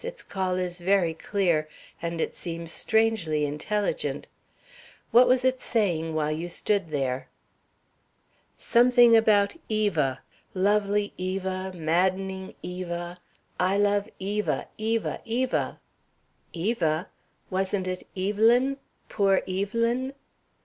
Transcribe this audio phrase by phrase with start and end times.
[0.03, 1.67] "Its call is very clear,
[2.01, 4.25] and it seems strangely intelligent.
[5.11, 7.27] What was it saying while you stood there?"
[8.57, 10.21] "Something about Eva.
[10.55, 13.15] 'Lovely Eva, maddening Eva!
[13.59, 14.67] I love Eva!
[14.79, 15.21] Eva!
[15.23, 15.79] Eva!'"
[16.51, 17.07] "Eva?
[17.51, 18.77] Wasn't it 'Evelyn?
[19.07, 20.15] Poor Evelyn?'"